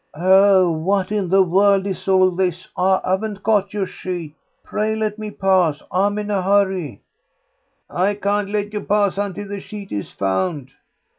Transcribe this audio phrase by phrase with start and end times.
[0.15, 2.67] "Oh, what in the world is all this?
[2.75, 4.33] I haven't got your sheet.
[4.63, 7.03] Pray let me pass; I'm in a hurry."
[7.87, 10.69] "I can't let you pass until the sheet is found."